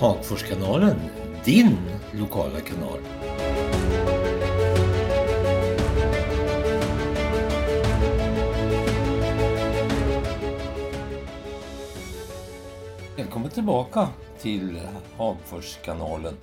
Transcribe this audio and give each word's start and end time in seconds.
Hagforskanalen, 0.00 1.00
din 1.44 1.78
lokala 2.12 2.60
kanal. 2.60 2.98
Välkommen 13.16 13.50
tillbaka 13.50 14.08
till 14.38 14.80
Hagforskanalen. 15.16 16.36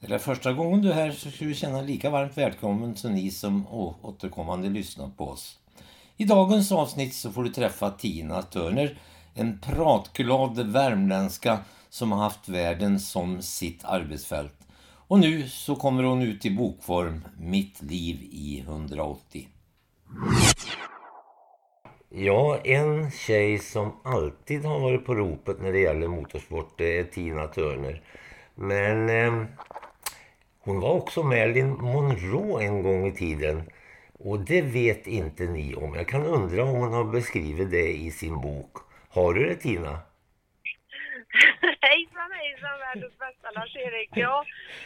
Är 0.00 0.08
det 0.08 0.18
första 0.18 0.52
gången 0.52 0.82
du 0.82 0.90
är 0.90 0.94
här 0.94 1.10
så 1.10 1.30
ska 1.30 1.44
du 1.44 1.54
känna 1.54 1.80
lika 1.82 2.10
varmt 2.10 2.38
välkommen 2.38 2.96
som 2.96 3.14
ni 3.14 3.30
som 3.30 3.66
återkommande 4.02 4.68
lyssnar 4.68 5.08
på 5.08 5.28
oss. 5.28 5.58
I 6.16 6.24
dagens 6.24 6.72
avsnitt 6.72 7.14
så 7.14 7.32
får 7.32 7.44
du 7.44 7.50
träffa 7.50 7.90
Tina 7.90 8.42
Törner, 8.42 8.98
en 9.34 9.58
pratglad 9.58 10.58
värmländska 10.58 11.58
som 11.94 12.12
har 12.12 12.18
haft 12.18 12.48
världen 12.48 13.00
som 13.00 13.42
sitt 13.42 13.84
arbetsfält. 13.84 14.58
Och 15.08 15.18
nu 15.18 15.48
så 15.48 15.76
kommer 15.76 16.02
hon 16.02 16.22
ut 16.22 16.46
i 16.46 16.50
bokform, 16.50 17.24
Mitt 17.38 17.82
liv 17.82 18.18
i 18.22 18.60
180. 18.60 19.48
Ja, 22.08 22.58
en 22.64 23.10
tjej 23.10 23.58
som 23.58 23.92
alltid 24.04 24.64
har 24.64 24.80
varit 24.80 25.06
på 25.06 25.14
ropet 25.14 25.62
när 25.62 25.72
det 25.72 25.78
gäller 25.78 26.08
motorsport 26.08 26.78
det 26.78 26.98
är 26.98 27.04
Tina 27.04 27.46
Turner. 27.46 28.02
Men 28.54 29.08
eh, 29.08 29.48
hon 30.60 30.80
var 30.80 30.92
också 30.92 31.22
Marilyn 31.22 31.70
Monroe 31.70 32.64
en 32.64 32.82
gång 32.82 33.06
i 33.06 33.12
tiden. 33.12 33.62
Och 34.18 34.40
det 34.40 34.62
vet 34.62 35.06
inte 35.06 35.44
ni 35.44 35.74
om. 35.74 35.94
Jag 35.94 36.08
kan 36.08 36.26
undra 36.26 36.64
om 36.64 36.70
hon 36.70 36.92
har 36.92 37.04
beskrivit 37.04 37.70
det 37.70 37.96
i 37.96 38.10
sin 38.10 38.40
bok. 38.40 38.76
Har 39.08 39.34
du 39.34 39.48
det 39.48 39.54
Tina? 39.56 39.98
hejsan 42.64 42.78
världens 42.78 43.18
bästa 43.18 43.50
Lars-Erik. 43.50 44.10
Ja, 44.14 44.44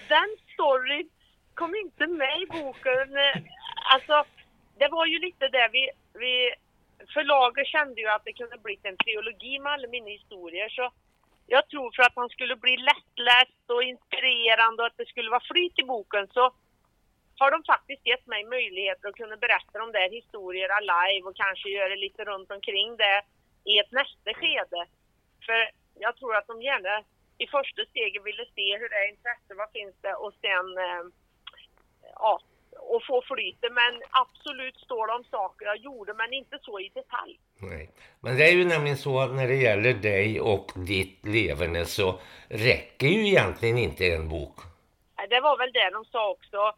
den 0.08 0.36
storyn 0.54 1.08
kom 1.54 1.74
inte 1.74 2.06
med 2.06 2.40
i 2.42 2.46
boken. 2.46 3.16
Eh, 3.16 3.42
alltså, 3.94 4.24
det 4.78 4.88
var 4.88 5.06
ju 5.06 5.18
lite 5.18 5.48
det 5.48 5.68
vi, 5.72 5.90
vi 6.12 6.54
förlaget 7.14 7.66
kände 7.66 8.00
ju 8.00 8.08
att 8.08 8.24
det 8.24 8.32
kunde 8.32 8.58
bli 8.58 8.78
en 8.82 8.96
trilogi 8.96 9.58
med 9.58 9.72
alla 9.72 9.88
mina 9.88 10.08
historier. 10.08 10.68
Så 10.68 10.90
jag 11.46 11.68
tror 11.68 11.90
för 11.96 12.02
att 12.02 12.16
han 12.16 12.28
skulle 12.28 12.56
bli 12.56 12.76
lättläst 12.76 13.64
och 13.66 13.82
inspirerande 13.82 14.82
och 14.82 14.86
att 14.86 14.96
det 14.96 15.08
skulle 15.08 15.30
vara 15.30 15.48
flyt 15.52 15.78
i 15.78 15.84
boken 15.84 16.26
så 16.26 16.52
har 17.38 17.50
de 17.50 17.62
faktiskt 17.64 18.06
gett 18.06 18.26
mig 18.26 18.44
möjligheter 18.44 19.08
att 19.08 19.20
kunna 19.22 19.36
berätta 19.36 19.78
de 19.78 19.92
där 19.92 20.10
historierna 20.10 20.80
live 20.80 21.26
och 21.28 21.36
kanske 21.36 21.68
göra 21.68 21.94
lite 21.94 22.24
runt 22.24 22.50
omkring 22.50 22.96
det 22.96 23.22
i 23.64 23.78
ett 23.78 23.92
nästa 23.92 24.34
skede. 24.34 24.80
För 25.46 25.70
jag 25.94 26.16
tror 26.16 26.36
att 26.36 26.46
de 26.46 26.62
gärna 26.62 27.04
i 27.38 27.46
första 27.46 27.82
steget 27.90 28.26
ville 28.26 28.44
se 28.54 28.78
hur 28.78 28.88
det 28.88 28.96
är 29.04 29.10
intresse, 29.10 29.54
vad 29.54 29.70
finns 29.70 29.94
det 30.00 30.14
och 30.14 30.34
sen 30.40 30.66
eh, 30.78 31.04
ja, 32.14 32.40
och 32.78 33.02
få 33.04 33.22
flytet. 33.22 33.72
Men 33.72 34.02
absolut 34.10 34.76
står 34.76 35.06
det 35.06 35.12
om 35.12 35.24
saker 35.24 35.66
jag 35.66 35.76
gjorde, 35.76 36.14
men 36.14 36.32
inte 36.32 36.58
så 36.62 36.80
i 36.80 36.90
detalj. 36.94 37.38
Nej. 37.60 37.90
Men 38.20 38.36
det 38.36 38.44
är 38.48 38.52
ju 38.52 38.64
nämligen 38.64 38.96
så 38.96 39.20
att 39.20 39.34
när 39.34 39.48
det 39.48 39.56
gäller 39.56 39.94
dig 39.94 40.40
och 40.40 40.72
ditt 40.74 41.26
leverne 41.26 41.84
så 41.84 42.20
räcker 42.48 43.06
ju 43.06 43.28
egentligen 43.28 43.78
inte 43.78 44.06
en 44.06 44.28
bok. 44.28 44.56
Det 45.30 45.40
var 45.40 45.58
väl 45.58 45.72
det 45.72 45.90
de 45.90 46.04
sa 46.04 46.30
också. 46.30 46.74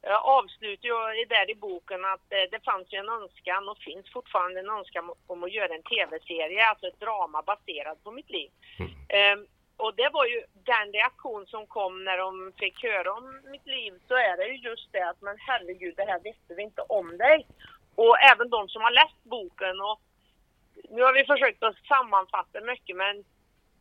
Jag 0.00 0.22
avslutar 0.24 0.88
ju 0.88 1.24
där 1.24 1.50
i 1.50 1.54
boken 1.54 2.04
att 2.04 2.32
eh, 2.32 2.50
det 2.50 2.64
fanns 2.64 2.92
ju 2.92 2.98
en 2.98 3.08
önskan 3.08 3.68
och 3.68 3.78
finns 3.78 4.12
fortfarande 4.12 4.60
en 4.60 4.70
önskan 4.70 5.10
om 5.26 5.44
att 5.44 5.52
göra 5.52 5.74
en 5.74 5.82
tv-serie, 5.82 6.66
alltså 6.66 6.86
ett 6.86 7.00
drama 7.00 7.42
baserat 7.42 8.04
på 8.04 8.10
mitt 8.10 8.30
liv. 8.30 8.50
Mm. 8.78 9.46
Och 9.82 9.94
det 9.94 10.08
var 10.12 10.26
ju 10.32 10.38
den 10.72 10.86
reaktion 10.92 11.46
som 11.46 11.66
kom 11.66 12.04
när 12.04 12.18
de 12.18 12.52
fick 12.60 12.76
höra 12.82 13.12
om 13.18 13.26
mitt 13.52 13.66
liv 13.66 13.92
så 14.08 14.14
är 14.14 14.36
det 14.36 14.46
ju 14.52 14.56
just 14.70 14.92
det 14.92 15.08
att 15.08 15.20
men 15.20 15.36
herregud 15.38 15.94
det 15.96 16.10
här 16.10 16.20
visste 16.28 16.54
vi 16.54 16.62
inte 16.62 16.82
om 16.82 17.08
dig. 17.18 17.46
Och 17.94 18.16
även 18.30 18.48
de 18.50 18.68
som 18.68 18.82
har 18.82 18.90
läst 18.90 19.24
boken 19.34 19.76
och 19.88 19.98
nu 20.94 21.02
har 21.02 21.14
vi 21.18 21.24
försökt 21.32 21.62
att 21.62 21.86
sammanfatta 21.92 22.60
mycket 22.72 22.96
men 22.96 23.24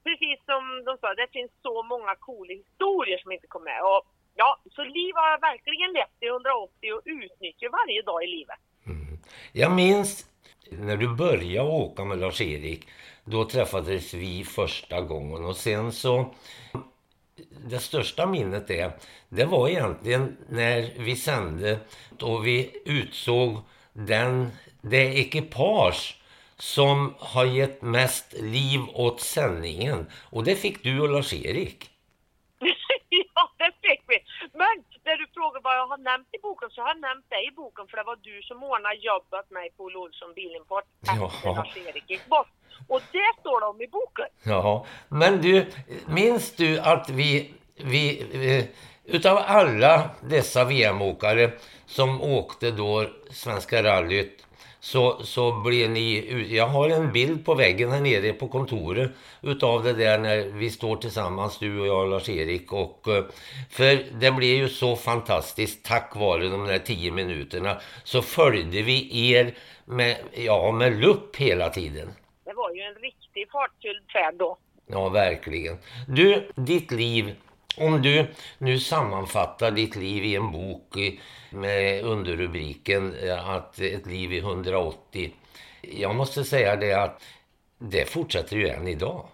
precis 0.07 0.39
som 0.49 0.63
de 0.85 0.97
sa, 0.97 1.07
det 1.13 1.31
finns 1.37 1.51
så 1.61 1.83
många 1.83 2.15
coola 2.15 2.53
historier 2.53 3.17
som 3.17 3.31
inte 3.31 3.47
kom 3.47 3.63
med. 3.63 3.79
Och 3.91 4.01
ja, 4.35 4.49
så 4.75 4.83
liv 4.83 5.13
har 5.15 5.29
jag 5.33 5.41
verkligen 5.41 5.91
levt 5.97 6.19
i 6.25 6.27
180 6.27 6.93
och 6.95 7.01
utnyttjar 7.05 7.69
varje 7.79 8.01
dag 8.01 8.23
i 8.23 8.27
livet. 8.27 8.59
Mm. 8.85 9.17
Jag 9.53 9.71
minns 9.71 10.11
när 10.71 10.97
du 10.97 11.07
började 11.15 11.69
åka 11.69 12.05
med 12.05 12.17
Lars-Erik 12.17 12.87
då 13.29 13.45
träffades 13.45 14.13
vi 14.13 14.43
första 14.43 15.01
gången 15.01 15.45
och 15.45 15.55
sen 15.55 15.91
så... 15.91 16.33
Det 17.69 17.79
största 17.79 18.25
minnet 18.25 18.69
är, 18.69 18.91
det 19.29 19.45
var 19.45 19.69
egentligen 19.69 20.37
när 20.49 20.93
vi 20.97 21.15
sände 21.15 21.79
och 22.21 22.47
vi 22.47 22.81
utsåg 22.85 23.57
den, 23.93 24.51
det 24.81 25.19
ekipage 25.19 26.21
som 26.57 27.13
har 27.19 27.45
gett 27.45 27.81
mest 27.81 28.33
liv 28.33 28.79
åt 28.93 29.21
sändningen. 29.21 30.05
Och 30.29 30.43
det 30.43 30.55
fick 30.55 30.83
du 30.83 31.01
och 31.01 31.09
Lars-Erik. 31.09 31.89
ja, 33.09 33.51
det 33.57 33.71
fick 33.81 34.01
vi. 34.07 34.19
Men 34.53 34.83
när 35.05 35.17
du 35.17 35.27
frågar 35.33 35.61
vad 35.61 35.77
jag 35.77 35.86
har 35.97 36.03
nämnt 36.11 36.27
i 36.31 36.39
boken 36.41 36.69
så 36.69 36.81
har 36.81 36.87
jag 36.87 37.01
nämnt 37.09 37.29
dig 37.29 37.47
i 37.47 37.51
boken 37.51 37.87
för 37.87 37.97
det 37.97 38.03
var 38.03 38.15
du 38.15 38.41
som 38.41 38.63
ordnade 38.63 38.95
jobbet 38.95 39.33
åt 39.39 39.51
mig 39.51 39.71
på 39.77 39.83
Olle 39.83 39.97
Olsson 39.97 40.33
Bilimport 40.35 40.87
efter 41.01 41.55
Lars-Erik 41.55 42.09
gick 42.09 42.25
bort. 42.25 42.47
Och 42.87 43.01
det 43.11 43.29
står 43.39 43.63
om 43.69 43.81
i 43.81 43.87
boken. 43.87 44.29
Ja, 44.43 44.85
men 45.09 45.41
du, 45.41 45.65
minns 46.07 46.55
du 46.55 46.79
att 46.79 47.09
vi, 47.09 47.53
vi 47.75 48.03
eh, 48.49 48.65
utav 49.15 49.37
alla 49.37 50.09
dessa 50.21 50.63
VM-åkare 50.65 51.51
som 51.85 52.21
åkte 52.21 52.71
då 52.71 53.05
Svenska 53.31 53.83
rallyt 53.83 54.47
så, 54.79 55.23
så 55.23 55.51
blev 55.51 55.89
ni... 55.89 56.45
Jag 56.55 56.67
har 56.67 56.89
en 56.89 57.11
bild 57.11 57.45
på 57.45 57.53
väggen 57.53 57.91
här 57.91 58.01
nere 58.01 58.33
på 58.33 58.47
kontoret 58.47 59.11
utav 59.41 59.83
det 59.83 59.93
där 59.93 60.17
när 60.17 60.37
vi 60.37 60.69
står 60.69 60.95
tillsammans, 60.95 61.59
du 61.59 61.79
och 61.79 61.87
jag 61.87 62.01
och 62.01 62.07
Lars-Erik. 62.07 62.73
Och, 62.73 63.07
eh, 63.07 63.23
för 63.69 64.19
det 64.19 64.31
blev 64.31 64.57
ju 64.57 64.69
så 64.69 64.95
fantastiskt 64.95 65.85
tack 65.85 66.15
vare 66.15 66.47
de 66.47 66.65
där 66.65 66.79
tio 66.79 67.11
minuterna 67.11 67.77
så 68.03 68.21
följde 68.21 68.81
vi 68.81 69.29
er 69.31 69.53
med, 69.85 70.17
ja, 70.33 70.71
med 70.71 71.01
lupp 71.01 71.35
hela 71.35 71.69
tiden 71.69 72.13
var 72.57 72.71
ju 72.71 72.81
en 72.81 72.95
riktig 72.95 73.51
fartfylld 73.51 74.11
färd 74.13 74.35
då. 74.35 74.57
Ja, 74.87 75.09
verkligen. 75.09 75.77
Du, 76.07 76.51
ditt 76.55 76.91
liv, 76.91 77.35
om 77.77 78.01
du 78.01 78.27
nu 78.57 78.79
sammanfattar 78.79 79.71
ditt 79.71 79.95
liv 79.95 80.25
i 80.25 80.35
en 80.35 80.51
bok 80.51 80.97
med 81.51 82.03
underrubriken 82.03 83.15
eh, 83.23 83.49
att 83.49 83.79
ett 83.79 84.05
liv 84.05 84.33
i 84.33 84.37
180. 84.37 85.33
Jag 85.81 86.15
måste 86.15 86.43
säga 86.43 86.75
det 86.75 86.93
att 86.93 87.23
det 87.77 88.09
fortsätter 88.09 88.55
ju 88.55 88.67
än 88.67 88.87
idag. 88.87 89.27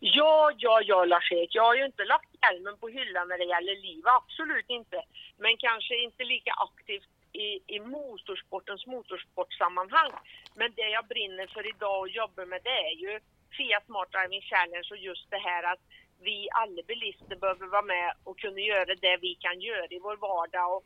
Ja, 0.00 0.52
ja, 0.58 0.80
ja 0.84 1.04
Lars-Erik. 1.04 1.54
Jag 1.54 1.62
har 1.62 1.74
ju 1.74 1.84
inte 1.84 2.04
lagt 2.04 2.30
hjälmen 2.42 2.76
på 2.80 2.88
hyllan 2.88 3.28
när 3.28 3.38
det 3.38 3.44
gäller 3.44 3.76
liv, 3.88 4.02
absolut 4.04 4.68
inte. 4.68 5.02
Men 5.38 5.56
kanske 5.56 5.94
inte 5.96 6.24
lika 6.24 6.52
aktivt 6.52 7.08
i, 7.32 7.48
i 7.76 7.80
motorsportens 7.80 8.86
motorsportsammanhang. 8.86 10.12
Men 10.54 10.72
det 10.76 10.88
jag 10.98 11.06
brinner 11.06 11.46
för 11.46 11.68
idag 11.74 12.00
och 12.00 12.08
jobbar 12.08 12.46
med 12.46 12.60
det 12.64 12.80
är 12.90 12.96
ju 13.04 13.20
Fiat 13.56 13.86
Smart 13.86 14.12
Driving 14.12 14.42
Challenge 14.50 14.88
och 14.90 14.96
just 14.96 15.30
det 15.30 15.42
här 15.48 15.62
att 15.72 15.82
vi 16.20 16.48
alla 16.52 16.82
bilister 16.82 17.36
behöver 17.36 17.66
vara 17.66 17.82
med 17.82 18.12
och 18.24 18.38
kunna 18.38 18.60
göra 18.60 18.94
det 18.94 19.16
vi 19.20 19.34
kan 19.34 19.60
göra 19.60 19.86
i 19.90 19.98
vår 19.98 20.16
vardag. 20.16 20.76
Och 20.76 20.84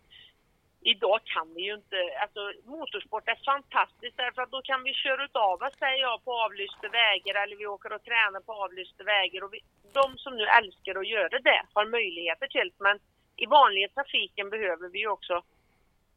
idag 0.80 1.20
kan 1.24 1.54
vi 1.54 1.62
ju 1.62 1.74
inte, 1.74 1.96
alltså 2.22 2.42
motorsport 2.64 3.28
är 3.28 3.44
fantastiskt 3.44 4.16
därför 4.16 4.42
att 4.42 4.50
då 4.50 4.62
kan 4.62 4.82
vi 4.82 4.94
köra 4.94 5.28
av 5.32 5.62
oss, 5.62 5.78
säger 5.78 6.00
jag, 6.00 6.24
på 6.24 6.32
avlysta 6.32 6.88
vägar 6.88 7.34
eller 7.42 7.56
vi 7.56 7.66
åker 7.66 7.92
och 7.92 8.04
tränar 8.04 8.40
på 8.40 8.52
avlysta 8.52 9.04
vägar. 9.04 9.44
Och 9.44 9.54
vi, 9.54 9.60
de 9.92 10.18
som 10.18 10.36
nu 10.36 10.44
älskar 10.44 10.94
att 10.98 11.08
göra 11.08 11.38
det 11.38 11.62
har 11.74 11.86
möjligheter 11.86 12.46
till 12.46 12.70
det. 12.78 12.84
men 12.84 12.98
i 13.36 13.46
vanliga 13.46 13.88
trafiken 13.88 14.50
behöver 14.50 14.88
vi 14.88 14.98
ju 14.98 15.08
också 15.08 15.42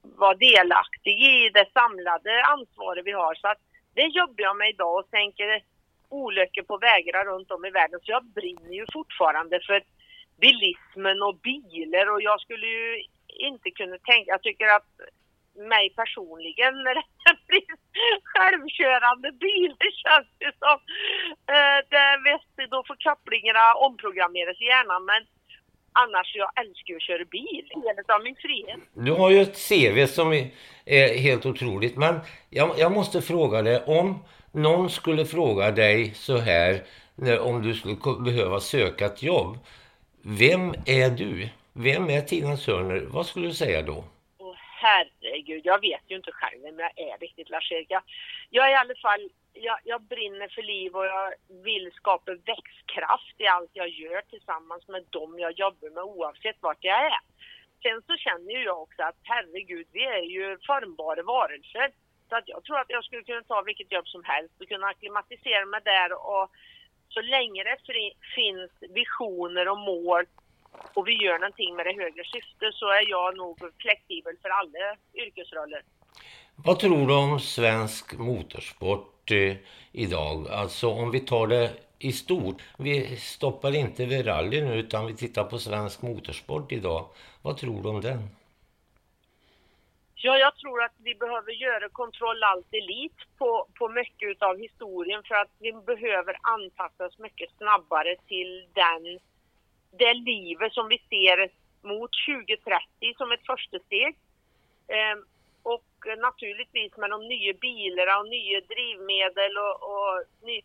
vara 0.02 0.36
delaktig 0.36 1.16
i 1.34 1.50
det 1.50 1.68
samlade 1.74 2.44
ansvaret 2.44 3.06
vi 3.06 3.12
har. 3.12 3.36
Så 3.36 3.48
att 3.48 3.62
det 3.94 4.08
jobbar 4.08 4.44
jag 4.44 4.58
med 4.58 4.70
idag 4.70 5.00
och 5.00 5.12
tänker 5.12 5.64
olyckor 6.10 6.64
på 6.64 6.78
vägar 6.78 7.26
runt 7.26 7.52
om 7.52 7.66
i 7.66 7.70
världen. 7.70 8.00
Så 8.04 8.12
jag 8.12 8.26
brinner 8.26 8.74
ju 8.74 8.86
fortfarande 8.94 9.60
för 9.68 9.84
bilismen 10.42 11.22
och 11.28 11.36
bilar 11.50 12.06
och 12.14 12.22
jag 12.22 12.42
skulle 12.42 12.68
ju 12.68 13.04
inte 13.50 13.70
kunna 13.72 13.98
tänka, 13.98 14.32
jag 14.32 14.44
tycker 14.44 14.68
att 14.78 14.92
mig 15.74 15.86
personligen 15.96 16.74
när 16.84 16.96
det 16.96 17.08
blir 17.48 17.72
självkörande 18.32 19.32
bilar 19.32 19.92
känns 20.04 20.30
det 20.42 20.54
som, 20.64 20.78
eh, 21.56 21.80
det, 21.92 22.08
visst, 22.28 22.72
då 22.72 22.84
får 22.88 22.98
kopplingarna 23.08 23.74
omprogrammeras 23.88 24.62
i 24.62 24.66
hjärnan 24.66 25.06
men 25.06 25.22
Annars, 26.04 26.36
jag 26.36 26.50
älskar 26.62 26.92
ju 26.94 26.96
att 26.96 27.02
köra 27.02 27.26
bil. 27.26 27.66
Det 27.70 27.90
är 27.90 28.16
av 28.16 28.24
min 28.24 28.36
frihet. 28.36 28.80
Du 28.94 29.12
har 29.12 29.30
ju 29.30 29.42
ett 29.42 29.58
CV 29.68 30.08
som 30.08 30.34
är 30.86 31.18
helt 31.18 31.46
otroligt. 31.46 31.98
Men 31.98 32.20
jag, 32.50 32.70
jag 32.78 32.92
måste 32.92 33.22
fråga 33.22 33.62
dig, 33.62 33.84
om 33.86 34.24
någon 34.58 34.90
skulle 34.90 35.26
fråga 35.26 35.72
dig 35.72 36.14
så 36.14 36.38
här, 36.38 36.84
om 37.42 37.62
du 37.62 37.74
skulle 37.74 38.20
behöva 38.20 38.60
söka 38.60 39.06
ett 39.06 39.24
jobb. 39.24 39.58
Vem 40.22 40.74
är 40.86 41.10
du? 41.10 41.50
Vem 41.74 42.10
är 42.10 42.22
Tina 42.22 42.58
Sörner? 42.58 43.00
Vad 43.00 43.26
skulle 43.26 43.48
du 43.48 43.54
säga 43.54 43.82
då? 43.82 44.04
Åh 44.38 44.56
herregud, 44.58 45.62
jag 45.66 45.82
vet 45.82 46.02
ju 46.08 46.16
inte 46.16 46.32
själv 46.32 46.62
vem 46.64 46.80
jag 46.80 46.92
är 46.96 47.18
riktigt 47.18 47.50
Lars-Erik. 47.50 47.88
Jag, 47.90 48.02
jag 48.50 48.66
är 48.68 48.72
i 48.72 48.76
alla 48.76 48.96
fall 48.96 49.30
jag, 49.54 49.80
jag, 49.84 50.02
brinner 50.02 50.48
för 50.48 50.62
liv 50.62 50.96
och 50.96 51.06
jag 51.06 51.34
vill 51.64 51.92
skapa 51.96 52.32
växtkraft 52.32 53.36
i 53.38 53.48
allt 53.48 53.70
jag 53.74 53.90
gör 53.90 54.22
tillsammans 54.30 54.88
med 54.88 55.04
dem 55.10 55.40
jag 55.40 55.52
jobbar 55.52 55.90
med 55.90 56.04
oavsett 56.04 56.58
vart 56.60 56.84
jag 56.84 57.06
är. 57.06 57.20
Sen 57.84 58.02
så 58.08 58.18
känner 58.18 58.52
ju 58.52 58.64
jag 58.64 58.82
också 58.82 59.04
att 59.04 59.20
herregud, 59.24 59.88
vi 59.92 60.04
är 60.04 60.24
ju 60.36 60.58
formbara 60.68 61.24
varelser. 61.24 61.92
Så 62.30 62.36
att 62.36 62.48
jag 62.48 62.64
tror 62.64 62.80
att 62.80 62.90
jag 62.90 63.04
skulle 63.04 63.24
kunna 63.24 63.44
ta 63.44 63.62
vilket 63.62 63.92
jobb 63.92 64.08
som 64.08 64.24
helst 64.24 64.54
och 64.62 64.68
kunna 64.68 64.88
akklimatisera 64.88 65.66
mig 65.66 65.82
där 65.84 66.14
och 66.14 66.52
så 67.10 67.22
länge 67.22 67.64
det 67.64 67.78
finns 68.36 68.72
visioner 69.00 69.68
och 69.68 69.78
mål 69.78 70.26
och 70.94 71.08
vi 71.08 71.14
gör 71.24 71.40
någonting 71.40 71.76
med 71.76 71.86
det 71.86 71.96
högre 72.04 72.24
syftet 72.24 72.74
så 72.74 72.86
är 72.90 73.10
jag 73.10 73.38
nog 73.38 73.58
flexibel 73.82 74.36
för 74.42 74.50
alla 74.50 74.96
yrkesroller. 75.14 75.82
Vad 76.56 76.80
tror 76.80 77.08
du 77.08 77.14
om 77.14 77.40
svensk 77.40 78.18
motorsport 78.18 79.32
eh, 79.32 79.56
idag? 79.92 80.48
Alltså 80.52 80.90
om 80.90 81.12
vi 81.12 81.20
tar 81.20 81.48
det 81.48 81.72
i 82.00 82.12
stort. 82.12 82.62
Vi 82.78 83.18
stoppar 83.18 83.76
inte 83.76 84.06
vid 84.06 84.28
rally 84.28 84.62
nu 84.62 84.76
utan 84.76 85.08
vi 85.08 85.16
tittar 85.16 85.44
på 85.44 85.60
svensk 85.60 86.02
motorsport 86.02 86.72
idag. 86.72 87.06
Vad 87.42 87.58
tror 87.58 87.84
du 87.84 87.90
om 87.90 88.02
den? 88.02 88.30
Ja, 90.20 90.38
jag 90.38 90.56
tror 90.56 90.84
att 90.84 90.96
vi 91.04 91.16
behöver 91.16 91.52
göra 91.52 91.90
kontroll 91.90 92.44
allt 92.44 92.74
elit 92.74 93.18
på, 93.38 93.68
på 93.80 93.90
mycket 93.90 94.42
av 94.42 94.58
historien 94.58 95.24
för 95.24 95.36
att 95.36 95.52
vi 95.60 95.74
behöver 95.74 96.38
anpassa 96.42 97.06
oss 97.06 97.20
mycket 97.20 97.50
snabbare 97.58 98.16
till 98.28 98.68
den, 98.74 99.20
det 100.00 100.14
livet 100.14 100.74
som 100.74 100.88
vi 100.88 100.98
ser 101.10 101.50
mot 101.82 102.12
2030 102.28 103.14
som 103.18 103.32
ett 103.32 103.46
första 103.46 103.80
steg. 103.80 104.16
Ehm, 104.88 105.26
och 105.64 105.90
naturligtvis 106.18 106.98
med 106.98 107.10
de 107.10 107.28
nya 107.28 107.54
bilarna 107.54 108.20
och 108.20 108.30
nya 108.30 108.62
drivmedel 108.62 109.58
och, 109.58 109.76
och 109.92 110.24
ny, 110.42 110.58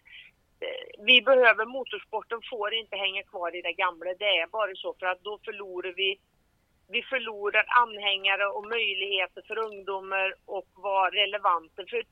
eh, 0.61 0.85
vi 0.99 1.23
behöver, 1.23 1.65
motorsporten 1.67 2.41
får 2.51 2.75
inte 2.75 2.97
hänga 2.97 3.23
kvar 3.23 3.57
i 3.57 3.63
det 3.63 3.73
gamla. 3.73 4.15
Det 4.19 4.39
är 4.39 4.47
bara 4.47 4.75
så 4.75 4.95
för 4.99 5.07
att 5.07 5.23
då 5.23 5.39
förlorar 5.45 5.93
vi 5.97 6.19
vi 6.93 7.03
förlorar 7.03 7.65
anhängare 7.83 8.47
och 8.47 8.67
möjligheter 8.77 9.43
för 9.49 9.59
ungdomar 9.59 10.35
och 10.47 10.69
vara 10.75 11.11
relevanta. 11.11 11.83
För 11.91 12.03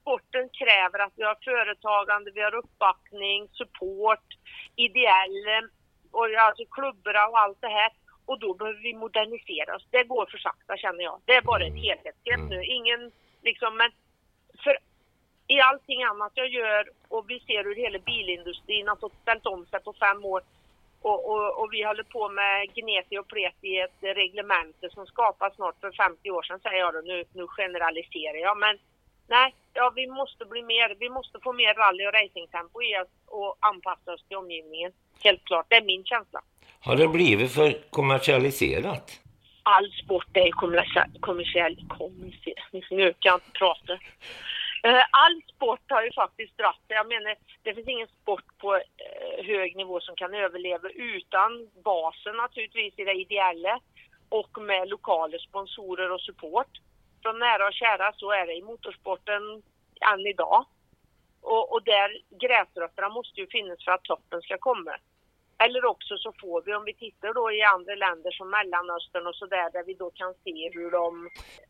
sporten 0.00 0.48
kräver 0.60 0.98
att 0.98 1.12
vi 1.16 1.22
har 1.22 1.38
företagande, 1.50 2.30
vi 2.30 2.40
har 2.40 2.54
uppbackning, 2.54 3.48
support, 3.48 4.28
ideella 4.76 5.58
och 6.10 6.26
alltså 6.46 6.64
klubbar 6.76 7.14
och 7.30 7.38
allt 7.38 7.60
det 7.60 7.74
här. 7.80 7.90
Och 8.26 8.38
då 8.38 8.54
behöver 8.54 8.80
vi 8.80 8.94
modernisera 8.94 9.76
oss. 9.76 9.86
Det 9.90 10.04
går 10.04 10.26
för 10.30 10.38
sakta 10.38 10.76
känner 10.76 11.04
jag. 11.04 11.20
Det 11.24 11.34
är 11.34 11.42
bara 11.42 11.66
ett 11.66 11.82
helhetsgrepp 11.86 12.44
nu. 12.50 12.64
Ingen 12.64 13.12
liksom, 13.42 13.76
men 13.76 13.90
för 14.64 14.78
i 15.48 15.60
allting 15.60 16.02
annat 16.02 16.32
jag 16.34 16.48
gör 16.48 16.88
och 17.08 17.30
vi 17.30 17.40
ser 17.40 17.64
hur 17.64 17.76
hela 17.76 17.98
bilindustrin 17.98 18.88
har 18.88 18.96
fått 18.96 19.22
ställt 19.22 19.46
om 19.46 19.66
sig 19.66 19.80
på 19.80 19.92
fem 19.92 20.24
år 20.24 20.42
och, 21.08 21.20
och, 21.32 21.60
och, 21.60 21.68
vi 21.72 21.82
håller 21.84 22.02
på 22.02 22.28
med 22.28 22.74
gneti 22.74 23.18
och 23.18 23.28
pleti 23.28 23.68
i 23.68 23.80
ett 23.80 24.00
reglemente 24.00 24.90
som 24.90 25.06
skapas 25.06 25.54
snart 25.54 25.80
för 25.80 25.92
50 25.92 26.30
år 26.30 26.42
sedan 26.42 26.60
säger 26.60 26.78
jag 26.78 26.94
då. 26.94 27.00
Nu, 27.00 27.24
nu 27.32 27.46
generaliserar 27.46 28.40
jag 28.46 28.58
men 28.58 28.78
nej, 29.28 29.54
ja 29.72 29.92
vi 29.96 30.06
måste 30.06 30.44
bli 30.44 30.62
mer, 30.62 30.96
vi 31.00 31.08
måste 31.08 31.38
få 31.42 31.52
mer 31.52 31.74
rally 31.74 32.06
och 32.06 32.12
racingtempo 32.12 32.82
i 32.82 32.98
oss 33.02 33.12
och 33.26 33.56
anpassa 33.60 34.12
oss 34.12 34.24
till 34.28 34.36
omgivningen. 34.36 34.92
Helt 35.24 35.44
klart, 35.44 35.66
det 35.68 35.76
är 35.76 35.82
min 35.82 36.04
känsla. 36.04 36.40
Har 36.80 36.96
det 36.96 37.08
blivit 37.08 37.52
för 37.52 37.90
kommersialiserat? 37.90 39.20
All 39.62 39.92
sport 40.04 40.36
är 40.36 40.50
kommersiell, 40.50 41.10
kommersiell, 41.20 41.76
kommersiell, 41.88 42.84
nu 42.90 43.12
kan 43.12 43.30
jag 43.30 43.36
inte 43.36 43.58
prata. 43.58 43.98
Eh, 44.82 45.04
all 45.10 45.42
sport 45.54 45.80
har 45.88 46.02
ju 46.02 46.12
faktiskt 46.12 46.58
dratt 46.58 46.84
Jag 46.88 47.08
menar, 47.08 47.36
det 47.62 47.74
finns 47.74 47.88
ingen 47.88 48.08
sport 48.22 48.58
på 48.58 48.74
eh, 48.76 49.44
hög 49.44 49.76
nivå 49.76 50.00
som 50.00 50.16
kan 50.16 50.34
överleva 50.34 50.88
utan 50.88 51.70
basen 51.84 52.36
naturligtvis 52.36 52.98
i 52.98 53.04
det 53.04 53.12
ideella 53.12 53.80
och 54.28 54.62
med 54.62 54.88
lokala 54.88 55.38
sponsorer 55.38 56.10
och 56.10 56.20
support. 56.20 56.70
Från 57.22 57.38
nära 57.38 57.66
och 57.66 57.74
kära 57.74 58.12
så 58.12 58.32
är 58.32 58.46
det 58.46 58.54
i 58.54 58.62
motorsporten 58.62 59.42
än 60.12 60.26
idag. 60.26 60.64
Och, 61.40 61.72
och 61.72 61.82
där 61.82 62.18
gräsrötterna 62.40 63.08
måste 63.08 63.40
ju 63.40 63.46
finnas 63.46 63.84
för 63.84 63.92
att 63.92 64.04
toppen 64.04 64.42
ska 64.42 64.58
komma. 64.58 64.96
Eller 65.64 65.84
också 65.84 66.16
så 66.24 66.30
får 66.40 66.62
vi, 66.62 66.74
om 66.74 66.84
vi 66.84 66.94
tittar 66.94 67.34
då 67.34 67.52
i 67.52 67.62
andra 67.62 67.94
länder 67.94 68.30
som 68.30 68.50
Mellanöstern 68.50 69.26
och 69.26 69.38
sådär, 69.42 69.70
där 69.72 69.84
vi 69.90 69.94
då 69.94 70.10
kan 70.10 70.34
se 70.44 70.70
hur 70.76 70.90
de... 70.90 71.08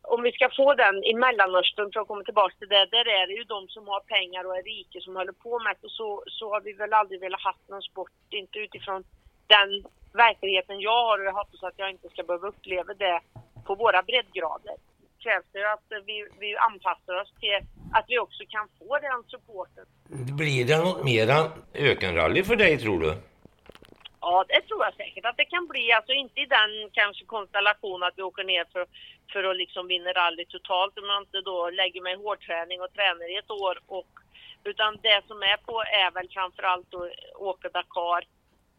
Om 0.01 0.21
vi 0.23 0.31
ska 0.31 0.49
få 0.61 0.73
den 0.73 0.95
i 1.11 1.13
Mellanöstern, 1.13 1.91
för 1.91 1.99
att 1.99 2.07
komma 2.07 2.23
tillbaka 2.23 2.55
till 2.59 2.73
det, 2.75 2.85
där 2.95 3.07
är 3.19 3.27
det 3.27 3.33
ju 3.33 3.43
de 3.43 3.67
som 3.67 3.87
har 3.87 4.01
pengar 4.15 4.43
och 4.45 4.57
är 4.57 4.63
rika 4.63 4.99
som 5.01 5.15
håller 5.15 5.37
på 5.45 5.59
med 5.59 5.75
det. 5.75 5.85
Och 5.87 5.91
så, 5.91 6.23
så 6.37 6.45
har 6.53 6.61
vi 6.61 6.73
väl 6.73 6.93
aldrig 6.93 7.19
velat 7.19 7.41
ha 7.41 7.53
någon 7.67 7.81
sport, 7.81 8.11
inte 8.29 8.59
utifrån 8.59 9.03
den 9.47 9.69
verkligheten 10.13 10.79
jag 10.79 11.01
har 11.07 11.19
och 11.19 11.25
jag 11.25 11.33
hoppas 11.33 11.63
att 11.63 11.79
jag 11.81 11.89
inte 11.89 12.09
ska 12.09 12.23
behöva 12.23 12.47
uppleva 12.47 12.93
det 12.93 13.19
på 13.67 13.75
våra 13.75 14.01
breddgrader. 14.09 14.75
krävs 15.23 15.45
det 15.51 15.71
att 15.73 15.87
vi, 16.05 16.27
vi 16.39 16.57
anpassar 16.57 17.21
oss 17.21 17.33
till 17.39 17.59
att 17.93 18.05
vi 18.07 18.19
också 18.19 18.43
kan 18.49 18.67
få 18.79 18.99
den 18.99 19.23
supporten. 19.27 19.85
Blir 20.37 20.65
det 20.65 20.77
något 20.77 21.03
mera 21.03 21.37
ökenrally 21.73 22.43
för 22.43 22.55
dig 22.55 22.77
tror 22.77 22.99
du? 22.99 23.13
Ja, 24.21 24.45
det 24.47 24.61
tror 24.61 24.83
jag 24.83 24.93
säkert 24.93 25.25
att 25.25 25.37
det 25.37 25.45
kan 25.45 25.67
bli. 25.67 25.91
Alltså 25.91 26.11
inte 26.11 26.39
i 26.41 26.45
den 26.45 26.89
kanske 26.91 27.25
konstellation 27.25 28.03
att 28.03 28.17
vi 28.17 28.21
åker 28.21 28.43
ner 28.43 28.65
för, 28.71 28.85
för 29.31 29.43
att 29.43 29.57
liksom 29.57 29.87
vinna 29.87 30.11
rally 30.11 30.45
totalt 30.45 30.97
om 30.97 31.05
jag 31.05 31.21
inte 31.21 31.41
då 31.41 31.69
lägger 31.69 32.01
mig 32.01 32.13
i 32.13 32.17
hårdträning 32.23 32.81
och 32.81 32.93
tränar 32.93 33.31
i 33.31 33.37
ett 33.37 33.51
år. 33.51 33.79
Och, 33.87 34.07
utan 34.63 34.97
det 35.01 35.21
som 35.27 35.41
är 35.43 35.57
på 35.57 35.81
är 35.81 36.11
väl 36.11 36.29
framförallt 36.29 36.93
att 36.93 37.35
åka 37.35 37.69
Dakar 37.69 38.23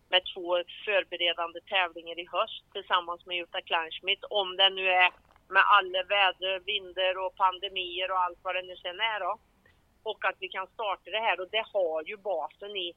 med 0.08 0.22
två 0.34 0.48
förberedande 0.84 1.60
tävlingar 1.60 2.18
i 2.18 2.26
höst 2.32 2.64
tillsammans 2.72 3.26
med 3.26 3.36
Jutta 3.36 3.60
Kleinschmidt. 3.60 4.24
Om 4.24 4.56
det 4.56 4.70
nu 4.70 4.88
är 4.88 5.10
med 5.48 5.62
alla 5.76 6.02
väder, 6.02 6.60
vindar 6.60 7.14
och 7.24 7.36
pandemier 7.36 8.10
och 8.10 8.20
allt 8.20 8.38
vad 8.42 8.54
det 8.54 8.62
nu 8.62 8.76
sen 8.76 9.00
är 9.00 9.20
då. 9.20 9.38
Och 10.02 10.24
att 10.24 10.36
vi 10.38 10.48
kan 10.48 10.66
starta 10.66 11.10
det 11.10 11.18
här 11.26 11.40
och 11.40 11.50
det 11.50 11.64
har 11.72 12.02
ju 12.02 12.16
basen 12.16 12.76
i 12.76 12.94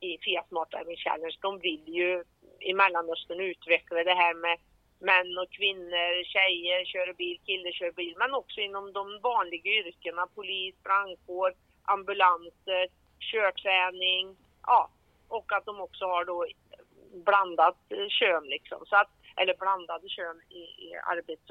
i 0.00 0.18
Fiat 0.24 0.48
Smart 0.48 0.70
Driving 0.70 0.96
Challenge, 0.96 1.36
de 1.40 1.58
vill 1.58 1.84
ju 1.86 2.24
i 2.60 2.72
Mellanöstern 2.74 3.40
utveckla 3.40 4.04
det 4.04 4.14
här 4.14 4.34
med 4.34 4.58
män 4.98 5.38
och 5.38 5.50
kvinnor, 5.50 6.24
tjejer 6.24 6.84
kör 6.84 7.12
bil, 7.12 7.38
killar 7.46 7.72
kör 7.72 7.92
bil, 7.92 8.14
men 8.18 8.34
också 8.34 8.60
inom 8.60 8.92
de 8.92 9.20
vanliga 9.22 9.70
yrkena, 9.70 10.26
polis, 10.34 10.74
brandkår, 10.82 11.54
ambulanser, 11.82 12.88
körträning, 13.18 14.36
ja, 14.66 14.90
och 15.28 15.52
att 15.52 15.64
de 15.64 15.80
också 15.80 16.04
har 16.04 16.24
då 16.24 16.46
blandat 17.24 17.78
kön 18.08 18.44
liksom, 18.44 18.86
så 18.86 18.96
att, 18.96 19.10
eller 19.36 19.54
blandade 19.54 20.08
kön 20.08 20.40
i, 20.50 20.62
i, 20.86 20.94
arbets, 21.12 21.50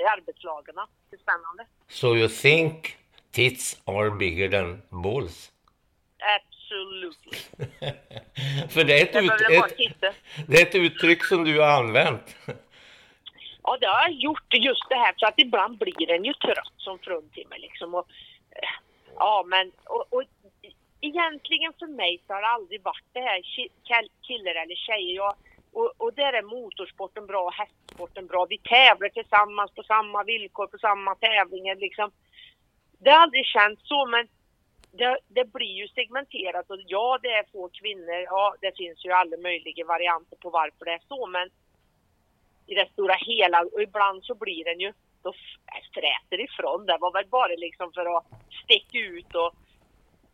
i 0.00 0.04
arbetslagen. 0.04 0.74
Det 1.10 1.16
är 1.16 1.20
spännande. 1.20 1.66
So 1.88 2.16
you 2.16 2.28
think 2.28 2.96
tits 3.30 3.82
are 3.84 4.10
bigger 4.10 4.50
than 4.50 4.82
balls? 4.88 5.52
Absolutely. 6.74 7.38
För 8.68 8.84
det 8.84 9.00
är, 9.00 9.02
ett, 9.02 9.24
ut, 9.24 9.30
ett, 9.30 10.14
det 10.48 10.60
är 10.60 10.66
ett 10.66 10.74
uttryck 10.74 11.24
som 11.24 11.44
du 11.44 11.60
har 11.60 11.68
använt. 11.68 12.36
Ja, 13.62 13.76
det 13.80 13.86
har 13.86 14.02
jag 14.02 14.12
gjort 14.12 14.54
just 14.54 14.88
det 14.88 14.94
här 14.94 15.14
så 15.16 15.26
att 15.26 15.38
ibland 15.40 15.78
blir 15.78 16.06
den 16.06 16.24
ju 16.24 16.32
trött 16.32 16.74
som 16.76 16.98
fruntimmer 16.98 17.58
liksom. 17.58 17.94
Och, 17.94 18.08
eh, 18.50 18.68
ja, 19.16 19.44
men 19.46 19.72
och, 19.84 20.04
och, 20.10 20.22
egentligen 21.00 21.72
för 21.78 21.86
mig 21.86 22.22
så 22.26 22.32
har 22.32 22.40
det 22.40 22.48
aldrig 22.48 22.82
varit 22.82 23.08
det 23.12 23.20
här 23.20 23.42
killar 24.22 24.54
eller 24.54 24.74
tjejer. 24.74 25.16
Jag, 25.16 25.34
och, 25.72 25.92
och 25.98 26.14
där 26.14 26.32
är 26.32 26.42
motorsporten 26.42 27.26
bra, 27.26 27.50
hästsporten 27.50 28.26
bra. 28.26 28.46
Vi 28.48 28.58
tävlar 28.58 29.08
tillsammans 29.08 29.70
på 29.74 29.82
samma 29.82 30.24
villkor, 30.24 30.66
på 30.66 30.78
samma 30.78 31.14
tävlingar 31.14 31.76
liksom. 31.76 32.10
Det 32.98 33.10
har 33.10 33.18
aldrig 33.18 33.46
känts 33.46 33.88
så, 33.88 34.06
men 34.06 34.28
det, 34.98 35.18
det, 35.28 35.44
blir 35.44 35.74
ju 35.82 35.88
segmenterat 35.88 36.70
och 36.70 36.80
ja, 36.86 37.18
det 37.22 37.28
är 37.28 37.44
få 37.52 37.68
kvinnor. 37.68 38.24
Ja, 38.26 38.54
det 38.60 38.76
finns 38.76 39.04
ju 39.04 39.10
alla 39.10 39.36
möjliga 39.36 39.84
varianter 39.84 40.36
på 40.36 40.50
varför 40.50 40.84
det 40.84 40.92
är 40.92 41.02
så, 41.08 41.26
men 41.26 41.50
i 42.66 42.74
det 42.74 42.88
stora 42.92 43.14
hela 43.14 43.62
och 43.72 43.82
ibland 43.82 44.24
så 44.24 44.34
blir 44.34 44.64
den 44.64 44.80
ju, 44.80 44.92
då 45.22 45.28
äh, 45.28 45.84
fräter 45.94 46.40
ifrån. 46.40 46.86
Det 46.86 46.98
var 47.00 47.12
väl 47.12 47.26
bara 47.26 47.54
liksom 47.56 47.92
för 47.92 48.16
att 48.16 48.24
sticka 48.64 48.98
ut 48.98 49.34
och 49.34 49.54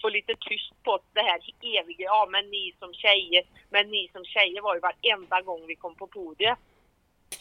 få 0.02 0.08
lite 0.08 0.34
tyst 0.40 0.82
på 0.82 0.98
det 1.12 1.20
här 1.20 1.40
eviga, 1.62 2.04
ja 2.04 2.28
men 2.30 2.50
ni 2.50 2.74
som 2.78 2.94
tjejer, 2.94 3.44
men 3.70 3.90
ni 3.90 4.08
som 4.12 4.24
tjejer 4.24 4.62
var 4.62 4.74
ju 4.74 4.80
varenda 4.80 5.40
gång 5.42 5.66
vi 5.66 5.76
kom 5.76 5.94
på 5.94 6.06
podiet. 6.06 6.58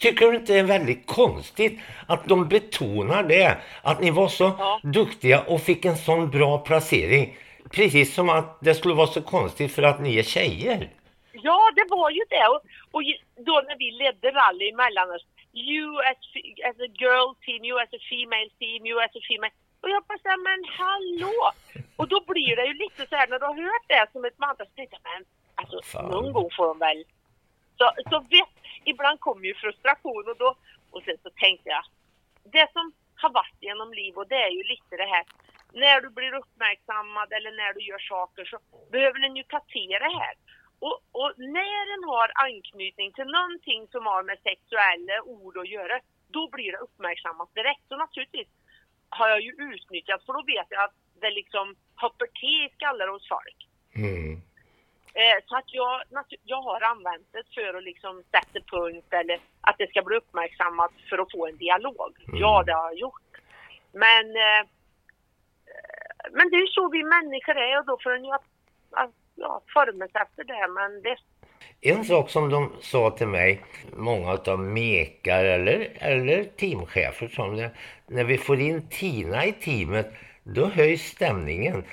Tycker 0.00 0.26
du 0.30 0.36
inte 0.36 0.52
det 0.52 0.58
är 0.58 0.64
väldigt 0.64 1.06
konstigt 1.06 1.80
att 2.06 2.24
de 2.28 2.48
betonar 2.48 3.22
det? 3.22 3.58
Att 3.82 4.00
ni 4.00 4.10
var 4.10 4.28
så 4.28 4.44
Ja. 4.58 4.80
duktiga 4.82 5.40
och 5.42 5.60
fick 5.60 5.84
en 5.84 5.96
sån 5.96 6.30
bra 6.30 6.58
placering. 6.58 7.36
Precis 7.70 8.14
som 8.14 8.28
att 8.28 8.58
det 8.60 8.74
skulle 8.74 8.94
vara 8.94 9.06
så 9.06 9.22
konstigt 9.22 9.74
för 9.74 9.82
att 9.82 10.00
ni 10.00 10.18
är 10.18 10.22
tjejer. 10.22 10.88
Ja, 11.32 11.60
det 11.76 11.86
var 11.90 12.10
ju 12.10 12.22
det. 12.28 12.46
Och, 12.52 12.60
och 12.94 13.02
då 13.46 13.62
när 13.68 13.76
vi 13.78 13.90
ledde 13.90 14.30
rally 14.30 14.64
i 14.68 14.72
Mellanöstern, 14.72 15.30
you 15.54 15.98
as, 16.10 16.18
as 16.70 16.76
a 16.86 16.90
girl 17.04 17.28
team, 17.46 17.64
you 17.64 17.74
as 17.82 17.88
a 17.98 18.02
female 18.10 18.50
team, 18.60 18.86
you 18.86 18.96
as 19.04 19.12
a 19.20 19.22
female. 19.30 19.52
Och 19.82 19.90
jag 19.94 20.02
bara 20.08 20.18
såhär, 20.18 20.40
men 20.48 20.60
hallå! 20.80 21.36
Och 21.96 22.08
då 22.08 22.18
blir 22.26 22.56
det 22.56 22.66
ju 22.66 22.74
lite 22.84 23.06
så 23.10 23.16
här 23.16 23.26
när 23.28 23.38
du 23.38 23.44
har 23.46 23.54
hört 23.54 23.86
det 23.88 24.06
som 24.12 24.24
ett 24.24 24.38
mantra, 24.38 24.64
så 24.66 24.72
tänkte 24.76 24.96
jag, 25.02 25.04
men 25.12 25.22
alltså 25.60 25.78
Fan. 25.92 26.10
någon 26.10 26.32
gång 26.32 26.48
får 26.56 26.66
de 26.66 26.78
väl... 26.78 27.04
Så, 27.78 27.86
så 28.10 28.18
vet, 28.34 28.52
ibland 28.84 29.20
kommer 29.20 29.44
ju 29.46 29.54
frustration 29.54 30.28
och 30.28 30.36
då, 30.36 30.56
och 30.90 31.02
sen 31.02 31.16
så 31.22 31.30
tänkte 31.30 31.68
jag, 31.68 31.84
det 32.52 32.72
som 32.72 32.92
har 33.14 33.30
varit 33.30 33.58
genom 33.60 33.92
liv 33.92 34.14
och 34.14 34.28
det 34.28 34.42
är 34.48 34.50
ju 34.50 34.62
lite 34.62 34.96
det 34.96 35.10
här, 35.14 35.24
när 35.72 36.00
du 36.00 36.10
blir 36.10 36.34
uppmärksammad 36.34 37.32
eller 37.32 37.52
när 37.52 37.72
du 37.74 37.80
gör 37.80 37.98
saker 37.98 38.44
så 38.44 38.58
behöver 38.92 39.18
den 39.18 39.36
ju 39.36 39.42
ta 39.42 39.60
till 39.60 39.88
det 39.88 40.14
här. 40.20 40.34
Och, 40.78 40.98
och 41.12 41.32
när 41.36 41.82
den 41.92 42.04
har 42.12 42.28
anknytning 42.46 43.12
till 43.12 43.24
någonting 43.24 43.88
som 43.92 44.06
har 44.06 44.22
med 44.22 44.38
sexuella 44.42 45.22
ord 45.24 45.56
att 45.58 45.68
göra, 45.68 46.00
då 46.28 46.48
blir 46.50 46.72
det 46.72 46.78
uppmärksammat 46.78 47.54
direkt. 47.54 47.92
Och 47.92 47.98
naturligtvis 47.98 48.48
har 49.08 49.28
jag 49.28 49.40
ju 49.40 49.52
utnyttjat, 49.68 50.24
för 50.26 50.32
då 50.32 50.42
vet 50.42 50.66
jag 50.68 50.84
att 50.84 50.94
det 51.20 51.30
liksom 51.30 51.76
hoppar 51.94 52.26
till 52.26 52.66
i 52.66 52.74
skallar 52.74 53.08
hos 53.08 53.28
folk. 53.28 53.58
Mm. 53.96 54.40
Eh, 55.14 55.44
så 55.46 55.56
att 55.56 55.64
jag, 55.66 56.02
jag 56.44 56.62
har 56.62 56.80
använt 56.80 57.28
det 57.32 57.44
för 57.54 57.74
att 57.74 57.84
liksom 57.84 58.22
sätta 58.30 58.60
punkt 58.70 59.12
eller 59.20 59.38
att 59.60 59.78
det 59.78 59.90
ska 59.90 60.02
bli 60.02 60.16
uppmärksammat 60.16 60.92
för 61.08 61.18
att 61.18 61.32
få 61.32 61.46
en 61.46 61.56
dialog. 61.56 62.12
Mm. 62.28 62.40
Ja, 62.40 62.62
det 62.66 62.72
har 62.72 62.90
jag 62.90 62.98
gjort. 62.98 63.30
Men, 63.92 64.36
eh, 64.36 64.60
eh, 65.70 66.30
men 66.32 66.50
det 66.50 66.56
är 66.56 66.60
ju 66.60 66.66
så 66.66 66.88
vi 66.88 67.02
människor 67.02 67.56
är 67.56 67.78
och 67.78 67.86
då 67.86 67.98
får 68.02 68.14
en 68.14 68.24
ju 68.24 68.32
att, 68.32 68.48
att, 68.90 69.14
ja, 69.34 69.62
formas 69.74 70.10
efter 70.14 70.44
det. 70.44 70.68
Men 70.68 71.02
det, 71.02 71.16
En 71.80 72.04
sak 72.04 72.30
som 72.30 72.50
de 72.50 72.72
sa 72.80 73.10
till 73.10 73.26
mig, 73.26 73.60
många 73.96 74.38
av 74.46 74.58
mekar 74.58 75.44
eller, 75.44 75.92
eller 75.94 76.44
teamchefer 76.44 77.28
som 77.28 77.56
det, 77.56 77.70
när 78.06 78.24
vi 78.24 78.38
får 78.38 78.60
in 78.60 78.88
Tina 78.88 79.44
i 79.44 79.52
teamet, 79.52 80.12
då 80.42 80.66
höjs 80.66 81.02
stämningen. 81.02 81.84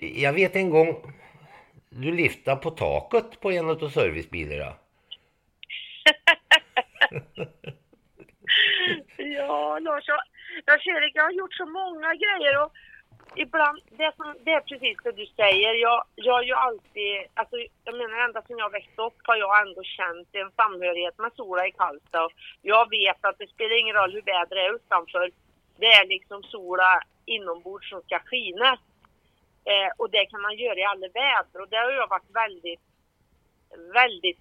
Jag 0.00 0.32
vet 0.32 0.56
en 0.56 0.70
gång, 0.70 1.14
du 1.90 2.12
liftade 2.12 2.56
på 2.56 2.70
taket 2.70 3.40
på 3.40 3.50
en 3.50 3.70
av 3.70 3.88
servicebilarna. 3.88 4.74
Ja, 9.16 9.78
Lars, 9.78 10.04
jag, 10.08 10.20
Lars-Erik, 10.66 11.12
jag 11.14 11.22
har 11.22 11.30
gjort 11.30 11.54
så 11.54 11.66
många 11.66 12.14
grejer 12.14 12.64
och 12.64 12.72
ibland, 13.34 13.78
det, 13.90 14.12
som, 14.16 14.34
det 14.44 14.50
är 14.50 14.60
precis 14.60 14.96
det 15.04 15.12
du 15.12 15.26
säger. 15.26 15.74
Jag, 15.74 16.04
jag 16.14 16.32
har 16.32 16.42
ju 16.42 16.52
alltid, 16.52 17.14
alltså 17.34 17.56
jag 17.84 17.94
menar 17.96 18.24
ända 18.24 18.42
sedan 18.42 18.58
jag 18.58 18.72
växte 18.72 19.02
upp 19.02 19.20
har 19.22 19.36
jag 19.36 19.66
ändå 19.66 19.82
känt 19.82 20.28
en 20.32 20.50
samhörighet 20.50 21.18
med 21.18 21.32
Sola 21.36 21.66
i 21.66 21.72
Karlstad. 21.72 22.28
Jag 22.62 22.90
vet 22.90 23.24
att 23.24 23.38
det 23.38 23.48
spelar 23.50 23.80
ingen 23.80 23.96
roll 23.96 24.12
hur 24.12 24.22
vädret 24.22 24.64
är 24.64 24.74
utanför. 24.74 25.30
Det 25.76 25.86
är 25.86 26.08
liksom 26.08 26.42
sola 26.42 27.02
inombords 27.24 27.90
som 27.90 28.02
ska 28.02 28.18
skina. 28.18 28.78
Eh, 29.70 29.90
och 30.00 30.10
det 30.10 30.24
kan 30.26 30.40
man 30.46 30.56
göra 30.56 30.78
i 30.78 30.90
alla 30.92 31.08
väder 31.22 31.58
och 31.60 31.68
det 31.68 31.76
har 31.76 31.90
jag 31.90 32.08
varit 32.14 32.30
väldigt, 32.42 32.82
väldigt 33.98 34.40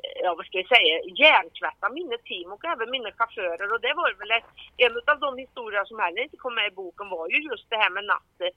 eh, 0.00 0.16
ja 0.24 0.34
vad 0.34 0.46
ska 0.46 0.58
jag 0.58 0.72
säga, 0.76 0.94
hjärntvätta 1.20 1.86
mina 1.98 2.18
team 2.28 2.52
och 2.52 2.64
även 2.64 2.90
mina 2.90 3.12
chaufförer. 3.12 3.72
Och 3.72 3.80
det 3.80 3.94
var 4.00 4.12
väl 4.20 4.30
ett, 4.38 4.50
en 4.84 4.94
av 5.12 5.18
de 5.26 5.38
historier 5.44 5.84
som 5.84 5.98
heller 5.98 6.22
inte 6.22 6.36
kom 6.36 6.54
med 6.54 6.66
i 6.72 6.78
boken 6.80 7.08
var 7.08 7.28
ju 7.28 7.38
just 7.50 7.70
det 7.70 7.76
här 7.82 7.90
med 7.90 8.04
natten. 8.04 8.52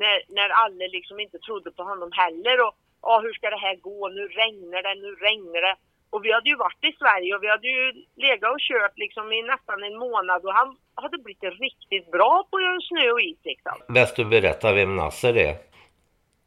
När, 0.00 0.16
när 0.28 0.48
alla 0.48 0.86
liksom 0.96 1.20
inte 1.20 1.38
trodde 1.38 1.70
på 1.70 1.82
honom 1.82 2.10
heller. 2.12 2.56
Och 2.66 2.74
ja, 3.02 3.20
hur 3.24 3.32
ska 3.34 3.50
det 3.50 3.66
här 3.66 3.76
gå? 3.76 4.08
Nu 4.08 4.28
regnar 4.28 4.82
det, 4.82 4.94
nu 4.94 5.10
regnar 5.14 5.60
det. 5.66 5.76
Och 6.14 6.24
vi 6.24 6.32
hade 6.32 6.48
ju 6.48 6.56
varit 6.56 6.84
i 6.84 6.92
Sverige 6.98 7.34
och 7.34 7.42
vi 7.42 7.48
hade 7.48 7.68
ju 7.68 7.92
legat 8.16 8.50
och 8.54 8.60
kört 8.60 8.98
liksom 8.98 9.32
i 9.32 9.42
nästan 9.42 9.84
en 9.84 9.98
månad 9.98 10.44
och 10.44 10.54
han 10.54 10.76
hade 10.94 11.18
blivit 11.18 11.60
riktigt 11.60 12.10
bra 12.10 12.46
på 12.50 12.56
att 12.56 12.62
göra 12.62 12.80
snö 12.80 13.10
och 13.10 13.20
is 13.20 13.38
liksom. 13.44 13.76
Bäst 13.88 14.16
du 14.16 14.24
berättar 14.24 14.74
vem 14.74 14.96
Nasser 14.96 15.36
är. 15.36 15.54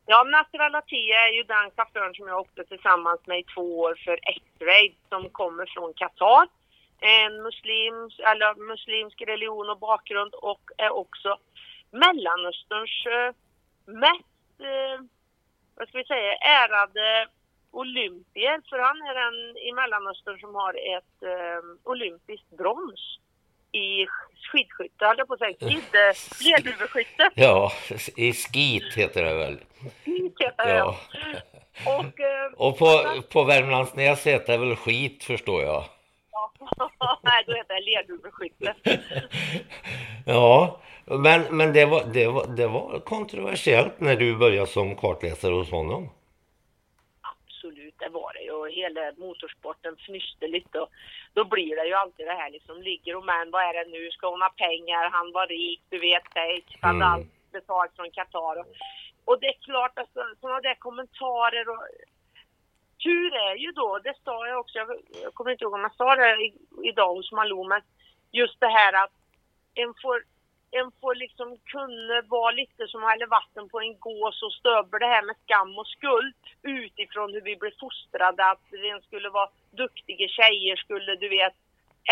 Ja, 0.05 0.23
Nasser 0.23 0.59
Al-Attiyah 0.59 1.27
är 1.27 1.33
ju 1.37 1.43
den 1.43 1.71
chauffören 1.75 2.13
som 2.13 2.27
jag 2.27 2.39
åkte 2.39 2.63
tillsammans 2.63 3.21
med 3.25 3.39
i 3.39 3.43
två 3.43 3.79
år 3.79 3.95
för 4.05 4.19
X-Raid 4.35 4.95
som 5.09 5.29
kommer 5.29 5.65
från 5.65 5.93
Qatar. 5.93 6.47
En 6.99 7.43
muslims, 7.43 8.19
eller 8.19 8.55
muslimsk 8.71 9.21
religion 9.21 9.69
och 9.69 9.79
bakgrund 9.79 10.33
och 10.33 10.63
är 10.77 10.91
också 10.91 11.37
Mellanösterns 11.91 13.05
eh, 13.05 13.29
mest, 13.85 14.55
eh, 14.71 14.97
vad 15.75 15.87
ska 15.87 15.97
vi 15.97 16.05
säga, 16.05 16.33
ärade 16.33 17.27
olympier. 17.81 18.57
För 18.69 18.79
han 18.87 18.97
är 19.09 19.15
den 19.23 19.37
i 19.67 19.69
Mellanöstern 19.79 20.39
som 20.39 20.55
har 20.55 20.73
ett 20.97 21.17
eh, 21.33 21.61
olympiskt 21.91 22.49
brons 22.57 23.01
i 23.71 24.07
skidskytte, 24.51 25.05
höll 25.05 25.17
jag 25.17 25.27
på 25.27 25.33
att 25.33 25.39
säga, 25.39 25.55
skid, 25.59 25.83
ledhuvudskytte. 26.45 27.29
Ja, 27.35 27.71
i 28.15 28.33
skit 28.33 28.93
heter 28.95 29.23
det 29.23 29.33
väl. 29.33 29.57
Skit 30.05 30.35
heter 30.39 30.65
det. 30.65 30.77
Ja. 30.77 30.95
Och, 31.85 32.19
eh, 32.19 32.51
Och 32.57 32.77
på, 32.77 33.21
på 33.31 33.43
Värmlandsnäs 33.43 34.27
heter 34.27 34.53
det 34.53 34.65
väl 34.65 34.75
skit 34.75 35.23
förstår 35.23 35.61
jag. 35.63 35.83
ja, 36.31 36.51
nej, 37.23 37.43
då 37.47 37.53
heter 37.53 37.75
det 37.75 37.81
ledhuvudskytte. 37.81 38.75
Ja, 40.25 40.81
men, 41.05 41.41
men 41.57 41.73
det, 41.73 41.85
var, 41.85 42.03
det, 42.13 42.27
var, 42.27 42.45
det 42.47 42.67
var 42.67 42.99
kontroversiellt 42.99 43.99
när 43.99 44.15
du 44.15 44.35
började 44.37 44.67
som 44.67 44.95
kartläsare 44.95 45.53
hos 45.53 45.71
honom. 45.71 46.09
Det 48.07 48.13
var 48.13 48.33
det 48.33 48.43
ju. 48.47 48.51
Och 48.51 48.69
hela 48.69 49.01
motorsporten 49.17 49.95
fnyste 49.97 50.47
lite. 50.47 50.79
Och 50.79 50.89
då 51.33 51.43
blir 51.43 51.75
det 51.75 51.87
ju 51.87 51.93
alltid 51.93 52.27
det 52.27 52.33
här 52.41 52.49
liksom, 52.49 52.81
ligger 52.81 53.15
och 53.15 53.25
men 53.25 53.51
vad 53.51 53.63
är 53.63 53.73
det 53.73 53.91
nu? 53.91 54.11
Ska 54.11 54.29
hon 54.29 54.41
ha 54.41 54.49
pengar? 54.49 55.09
Han 55.09 55.31
var 55.31 55.47
rik, 55.47 55.81
du 55.89 55.99
vet, 55.99 56.23
Page. 56.33 56.77
Hade 56.81 56.95
Mm. 56.95 57.07
allt 57.11 57.51
betalt 57.51 57.95
från 57.95 58.11
Qatar. 58.11 58.59
Och, 58.59 58.67
och 59.25 59.39
det 59.39 59.47
är 59.47 59.57
klart, 59.67 59.97
alltså, 59.99 60.19
sådana 60.41 60.61
där 60.61 60.75
kommentarer 60.75 61.69
och 61.69 61.83
tur 63.03 63.35
är 63.35 63.55
ju 63.55 63.71
då, 63.71 63.99
det 64.03 64.13
sa 64.23 64.47
jag 64.47 64.59
också, 64.59 64.77
jag, 64.77 64.89
jag 65.23 65.33
kommer 65.33 65.51
inte 65.51 65.63
ihåg 65.63 65.73
om 65.73 65.81
jag 65.81 65.95
sa 65.95 66.15
det 66.15 66.51
idag 66.83 67.13
hos 67.15 67.31
Malou, 67.31 67.67
men 67.67 67.81
just 68.31 68.59
det 68.59 68.67
här 68.79 69.03
att 69.03 69.11
en 69.73 69.93
får, 70.01 70.23
en 70.71 70.91
får 71.01 71.15
liksom 71.15 71.57
kunna 71.57 72.21
vara 72.21 72.51
lite 72.51 72.87
som 72.87 73.03
att 73.03 73.09
hälla 73.11 73.25
vatten 73.25 73.69
på 73.69 73.79
en 73.79 73.99
gås 73.99 74.43
och 74.43 74.53
stöber 74.53 74.99
det 74.99 75.05
här 75.15 75.23
med 75.25 75.35
skam 75.43 75.77
och 75.77 75.87
skuld 75.87 76.35
utifrån 76.61 77.33
hur 77.33 77.41
vi 77.41 77.55
blev 77.55 77.71
fostrade, 77.79 78.45
att 78.51 78.73
en 78.93 79.01
skulle 79.01 79.29
vara 79.29 79.49
duktiga 79.71 80.27
tjejer, 80.27 80.75
skulle 80.75 81.15
du 81.15 81.29
vet 81.29 81.55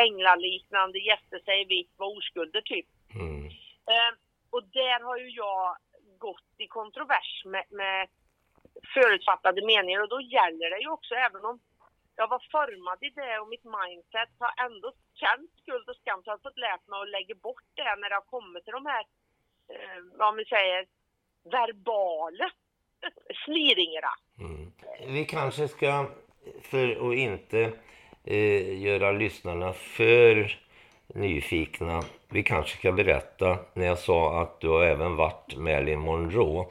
änglaliknande, 0.05 0.99
gäste 0.99 1.39
sig 1.39 1.65
vitt, 1.65 1.91
vara 1.97 2.17
oskulder 2.17 2.61
typ. 2.61 2.85
Mm. 3.15 3.45
Eh, 3.91 4.11
och 4.49 4.63
där 4.63 4.99
har 5.03 5.17
ju 5.17 5.29
jag 5.29 5.77
gått 6.17 6.51
i 6.57 6.67
kontrovers 6.67 7.45
med, 7.45 7.65
med 7.69 8.07
förutfattade 8.93 9.65
meningar 9.65 10.01
och 10.01 10.09
då 10.09 10.21
gäller 10.21 10.69
det 10.69 10.79
ju 10.79 10.89
också 10.89 11.13
även 11.15 11.45
om 11.45 11.59
jag 12.15 12.27
var 12.27 12.41
formad 12.51 12.99
i 13.07 13.09
det 13.09 13.39
och 13.41 13.49
mitt 13.53 13.67
mindset 13.79 14.31
har 14.43 14.53
ändå 14.65 14.87
känt 15.21 15.51
skuld 15.61 15.89
och 15.89 15.99
skam 16.01 16.19
så 16.21 16.29
jag 16.29 16.37
har 16.37 16.47
fått 16.47 16.63
lärt 16.67 16.87
mig 16.87 17.01
att 17.01 17.15
lägga 17.17 17.35
bort 17.47 17.67
det 17.79 17.95
när 18.01 18.09
det 18.09 18.19
har 18.21 18.29
kommit 18.35 18.63
till 18.63 18.77
de 18.79 18.85
här, 18.93 19.03
eh, 19.73 19.99
vad 20.19 20.35
man 20.35 20.45
säger, 20.45 20.81
verbala 21.57 22.47
sliringarna. 23.43 24.13
Mm. 24.39 24.71
Vi 25.15 25.25
kanske 25.25 25.67
ska, 25.67 26.05
för 26.61 26.85
att 27.09 27.17
inte 27.17 27.71
eh, 28.23 28.81
göra 28.83 29.11
lyssnarna 29.11 29.73
för 29.73 30.59
nyfikna, 31.07 32.03
vi 32.29 32.43
kanske 32.43 32.77
ska 32.77 32.91
berätta 32.91 33.57
när 33.73 33.85
jag 33.85 33.99
sa 33.99 34.41
att 34.41 34.59
du 34.61 34.69
har 34.69 34.83
även 34.83 35.15
varit 35.15 35.55
Marilyn 35.57 35.99
Monroe. 35.99 36.65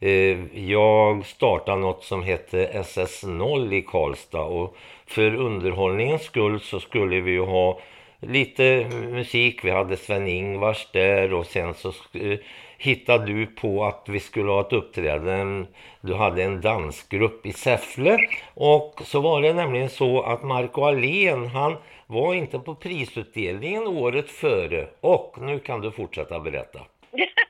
Eh, 0.00 0.58
jag 0.70 1.26
startade 1.26 1.80
något 1.80 2.04
som 2.04 2.22
hette 2.22 2.82
SS0 2.82 3.74
i 3.74 3.82
Karlstad 3.82 4.42
och 4.42 4.76
för 5.06 5.34
underhållningens 5.34 6.22
skull 6.22 6.60
så 6.60 6.80
skulle 6.80 7.20
vi 7.20 7.30
ju 7.30 7.40
ha 7.40 7.80
lite 8.20 8.86
musik. 9.10 9.64
Vi 9.64 9.70
hade 9.70 9.96
Sven-Ingvars 9.96 10.86
där 10.92 11.32
och 11.32 11.46
sen 11.46 11.74
så 11.74 11.88
eh, 12.12 12.38
hittade 12.78 13.26
du 13.26 13.46
på 13.46 13.84
att 13.84 14.04
vi 14.08 14.20
skulle 14.20 14.50
ha 14.50 14.60
ett 14.60 14.72
uppträdande. 14.72 15.66
Du 16.00 16.14
hade 16.14 16.42
en 16.42 16.60
dansgrupp 16.60 17.46
i 17.46 17.52
Säffle 17.52 18.18
och 18.54 19.00
så 19.04 19.20
var 19.20 19.42
det 19.42 19.52
nämligen 19.52 19.88
så 19.88 20.22
att 20.22 20.42
Marco 20.42 20.82
Alén 20.82 21.46
han 21.46 21.76
var 22.06 22.34
inte 22.34 22.58
på 22.58 22.74
prisutdelningen 22.74 23.86
året 23.86 24.30
före 24.30 24.88
och 25.00 25.36
nu 25.40 25.58
kan 25.58 25.80
du 25.80 25.90
fortsätta 25.90 26.40
berätta. 26.40 26.80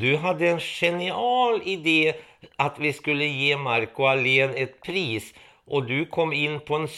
du 0.00 0.16
hade 0.16 0.48
en 0.48 0.60
genial 0.60 1.62
idé 1.64 2.14
att 2.56 2.78
vi 2.78 2.92
skulle 2.92 3.24
ge 3.24 3.56
Marco 3.56 4.04
Allén 4.04 4.50
ett 4.54 4.80
pris 4.80 5.34
och 5.66 5.86
du 5.86 6.06
kom 6.06 6.32
in 6.32 6.60
på 6.60 6.74
en, 6.74 6.88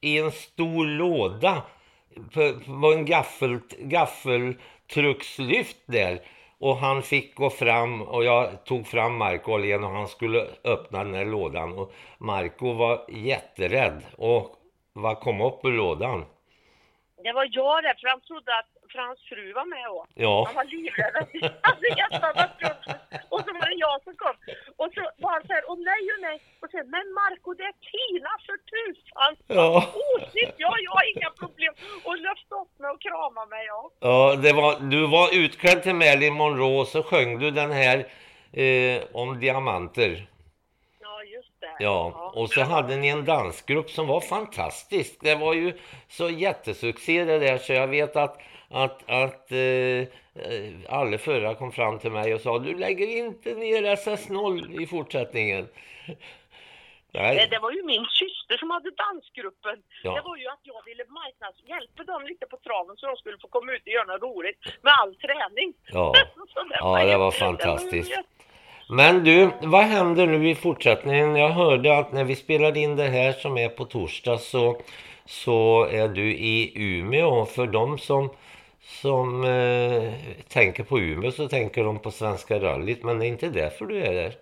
i 0.00 0.18
en 0.18 0.32
stor 0.32 0.86
låda 0.86 1.62
på, 2.34 2.52
på 2.80 2.92
en 2.92 3.04
gaffel, 3.04 3.58
gaffeltruckslyft 3.78 5.76
där. 5.86 6.20
Och 6.58 6.76
han 6.76 7.02
fick 7.02 7.34
gå 7.34 7.50
fram 7.50 8.02
och 8.02 8.24
jag 8.24 8.64
tog 8.64 8.86
fram 8.86 9.16
Marco 9.16 9.52
Åhlén 9.52 9.84
och 9.84 9.90
han 9.90 10.08
skulle 10.08 10.46
öppna 10.64 11.04
den 11.04 11.14
här 11.14 11.24
lådan. 11.24 11.72
Och 11.72 11.92
Marco 12.18 12.72
var 12.72 13.04
jätterädd. 13.08 14.02
Och 14.16 14.56
vad 14.92 15.20
kom 15.20 15.40
upp 15.40 15.64
ur 15.64 15.72
lådan? 15.72 16.24
Det 17.24 17.32
var 17.32 17.46
jag 17.60 17.84
rädd 17.84 17.98
för 18.00 18.08
han 18.14 18.20
trodde 18.20 18.50
att 18.60 18.70
för 18.92 18.98
hans 19.06 19.20
fru 19.28 19.52
var 19.52 19.66
med 19.74 19.86
också. 19.88 20.12
Ja. 20.14 20.44
Han 20.46 20.54
var 20.60 20.64
livrädd 20.74 21.14
att 21.20 21.30
vi 21.36 21.40
hade 21.68 21.88
gästarna 22.00 22.44
Och 23.32 23.40
så 23.44 23.50
var 23.58 23.66
det 23.72 23.78
jag 23.86 23.96
som 24.06 24.14
kom. 24.22 24.36
Och 24.80 24.90
så 24.94 25.02
var 25.22 25.30
han 25.36 25.42
så 25.46 25.52
här, 25.56 25.64
åh 25.70 25.78
nej, 25.90 26.02
åh 26.12 26.20
nej. 26.28 26.36
Och 26.62 26.70
sen, 26.70 26.86
men 26.94 27.06
Marco 27.18 27.48
det 27.58 27.66
är 27.72 27.76
Tina 27.90 28.32
för 28.46 28.58
tusan. 28.72 29.32
Ja. 29.58 29.70
Osigt, 30.10 30.54
ja, 30.64 30.70
jag 30.84 30.92
har 30.98 31.06
inga 31.14 31.30
problem. 31.42 31.72
Och 32.06 32.16
lyfte 32.16 32.54
upp 32.62 32.72
mig 32.82 32.90
och 32.94 33.00
kramade 33.06 33.50
mig, 33.54 33.64
ja. 33.66 33.80
Ja, 34.00 34.36
det 34.44 34.52
var, 34.52 34.72
du 34.92 35.00
var 35.06 35.26
utklädd 35.44 35.82
till 35.82 35.94
Marilyn 35.94 36.34
Monroe 36.34 36.86
så 36.86 37.02
sjöng 37.02 37.38
du 37.38 37.50
den 37.50 37.72
här 37.72 37.96
eh, 38.62 39.02
om 39.12 39.40
diamanter. 39.40 40.12
Ja, 41.80 42.32
och 42.34 42.50
så 42.50 42.60
hade 42.60 42.96
ni 42.96 43.08
en 43.08 43.24
dansgrupp 43.24 43.90
som 43.90 44.06
var 44.06 44.20
fantastisk. 44.20 45.18
Det 45.20 45.34
var 45.34 45.54
ju 45.54 45.72
så 46.08 46.30
jättesuccé 46.30 47.24
det 47.24 47.38
där 47.38 47.58
så 47.58 47.72
jag 47.72 47.88
vet 47.88 48.16
att 48.16 48.40
att, 48.70 49.10
att 49.10 49.52
eh, 49.52 50.06
alla 50.88 51.18
förra 51.18 51.54
kom 51.54 51.72
fram 51.72 51.98
till 51.98 52.10
mig 52.10 52.34
och 52.34 52.40
sa 52.40 52.58
du 52.58 52.78
lägger 52.78 53.06
inte 53.06 53.54
ner 53.54 53.82
SS0 53.82 54.82
i 54.82 54.86
fortsättningen. 54.86 55.68
Nej. 57.12 57.48
Det 57.50 57.58
var 57.58 57.72
ju 57.72 57.82
min 57.82 58.06
syster 58.06 58.56
som 58.56 58.70
hade 58.70 58.90
dansgruppen. 58.90 59.82
Ja. 60.02 60.14
Det 60.14 60.20
var 60.20 60.36
ju 60.36 60.46
att 60.48 60.60
jag 60.62 60.84
ville 60.84 61.04
marknads 61.04 61.58
hjälpa 61.68 62.04
dem 62.04 62.22
lite 62.26 62.46
på 62.46 62.56
traven 62.56 62.96
så 62.96 63.06
de 63.06 63.16
skulle 63.16 63.38
få 63.38 63.48
komma 63.48 63.72
ut 63.72 63.82
och 63.82 63.88
göra 63.88 64.04
något 64.04 64.22
roligt 64.22 64.58
med 64.82 64.92
all 65.00 65.14
träning. 65.14 65.74
Ja, 65.86 66.12
det 66.14 66.76
ja 66.80 67.04
det 67.04 67.16
var 67.16 67.30
fantastiskt. 67.30 68.10
det 68.10 68.16
var 68.16 68.24
men 68.92 69.24
du, 69.24 69.50
vad 69.62 69.84
händer 69.84 70.26
nu 70.26 70.50
i 70.50 70.54
fortsättningen? 70.54 71.36
Jag 71.36 71.48
hörde 71.48 71.98
att 71.98 72.12
när 72.12 72.24
vi 72.24 72.36
spelade 72.36 72.80
in 72.80 72.96
det 72.96 73.08
här 73.08 73.32
som 73.32 73.58
är 73.58 73.68
på 73.68 73.84
torsdag 73.84 74.38
så, 74.38 74.80
så 75.24 75.84
är 75.84 76.08
du 76.08 76.32
i 76.32 76.72
Umeå. 76.74 77.46
För 77.46 77.66
de 77.66 77.98
som, 77.98 78.30
som 78.80 79.44
eh, 79.44 80.12
tänker 80.48 80.84
på 80.84 81.00
Umeå 81.00 81.30
så 81.30 81.48
tänker 81.48 81.84
de 81.84 81.98
på 81.98 82.10
Svenska 82.10 82.60
rallyt. 82.60 83.02
Men 83.02 83.18
det 83.18 83.26
är 83.26 83.28
inte 83.28 83.48
därför 83.48 83.86
du 83.86 84.02
är 84.02 84.14
där. 84.14 84.32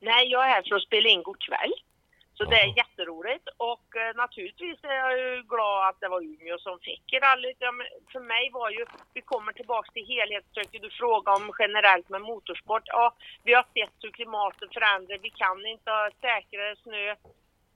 Nej, 0.00 0.26
jag 0.30 0.44
är 0.44 0.48
här 0.48 0.62
för 0.68 0.76
att 0.76 0.82
spela 0.82 1.08
in 1.08 1.22
god 1.22 1.40
kväll. 1.40 1.72
Så 2.34 2.44
det 2.44 2.60
är 2.60 2.76
jätteroligt 2.76 3.48
och 3.56 3.96
eh, 3.96 4.14
naturligtvis 4.14 4.78
är 4.82 4.94
jag 4.94 5.18
ju 5.18 5.42
glad 5.42 5.88
att 5.88 6.00
det 6.00 6.08
var 6.08 6.20
Umeå 6.22 6.58
som 6.58 6.78
fick 6.78 7.04
rallyt. 7.22 7.58
För 8.12 8.20
mig 8.20 8.50
var 8.52 8.70
ju, 8.70 8.84
vi 9.14 9.20
kommer 9.20 9.52
tillbaks 9.52 9.88
till 9.92 10.06
helhetssträcket 10.06 10.82
du 10.82 10.90
frågar 10.90 11.32
om 11.32 11.52
generellt 11.58 12.08
med 12.08 12.22
motorsport. 12.22 12.82
Ja, 12.86 13.14
vi 13.44 13.54
har 13.54 13.62
sett 13.62 13.96
hur 14.02 14.10
klimatet 14.10 14.74
förändras, 14.74 15.20
vi 15.22 15.30
kan 15.30 15.66
inte 15.66 15.90
ha 15.90 16.10
säkrare 16.20 16.76
snö. 16.76 17.14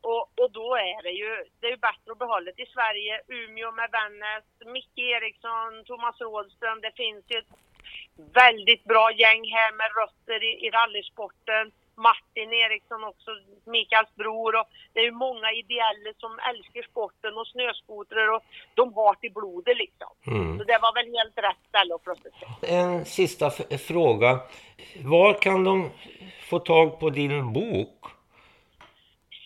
Och, 0.01 0.23
och 0.41 0.51
då 0.51 0.77
är 0.77 1.03
det 1.03 1.11
ju, 1.23 1.45
det 1.61 1.67
är 1.67 1.71
ju 1.71 1.77
bättre 1.77 2.13
att 2.13 2.19
behålla 2.19 2.53
det 2.57 2.63
i 2.63 2.67
Sverige, 2.67 3.21
Umeå 3.29 3.73
med 3.73 3.91
Vännäs, 3.91 4.45
Micke 4.75 4.99
Eriksson, 4.99 5.85
Thomas 5.85 6.21
Rådström. 6.21 6.81
Det 6.81 6.97
finns 6.97 7.25
ju 7.29 7.39
ett 7.39 7.55
väldigt 8.35 8.85
bra 8.85 9.13
gäng 9.13 9.43
här 9.59 9.73
med 9.73 9.91
rötter 10.01 10.43
i, 10.45 10.67
i 10.67 10.71
rallysporten. 10.71 11.73
Martin 11.99 12.53
Eriksson 12.53 13.05
också, 13.05 13.31
Mikaels 13.65 14.15
bror 14.15 14.61
och 14.61 14.67
det 14.93 15.01
är 15.01 15.05
ju 15.05 15.17
många 15.27 15.53
ideella 15.53 16.11
som 16.19 16.39
älskar 16.51 16.83
sporten 16.91 17.39
och 17.39 17.47
snöskotrar 17.47 18.29
och 18.35 18.43
de 18.75 18.95
har 18.95 19.15
till 19.15 19.33
blodet 19.33 19.77
liksom. 19.77 20.13
Mm. 20.27 20.59
Så 20.59 20.65
det 20.65 20.79
var 20.83 20.95
väl 20.95 21.07
helt 21.19 21.39
rätt 21.47 21.63
ställe 21.69 21.95
att 21.95 22.05
flytta 22.05 22.29
till. 22.39 22.49
En 22.75 23.05
sista 23.05 23.51
fråga. 23.89 24.41
Var 25.05 25.35
kan 25.35 25.65
de 25.65 25.91
få 26.51 26.59
tag 26.59 27.01
på 27.01 27.11
din 27.11 27.53
bok? 27.53 28.05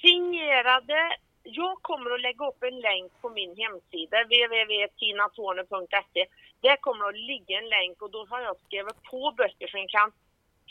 Signerade, 0.03 1.17
jag 1.43 1.83
kommer 1.83 2.11
att 2.15 2.21
lägga 2.21 2.47
upp 2.47 2.63
en 2.63 2.81
länk 2.81 3.13
på 3.21 3.31
min 3.31 3.57
hemsida 3.57 4.25
www.tinatorne.se. 4.25 6.27
Där 6.61 6.77
kommer 6.77 7.09
att 7.09 7.19
ligga 7.31 7.59
en 7.59 7.69
länk 7.69 8.03
och 8.03 8.11
då 8.11 8.27
har 8.31 8.41
jag 8.41 8.57
skrivit 8.67 9.03
på 9.11 9.35
böcker 9.37 9.77
en 9.77 9.89
kan 9.89 10.13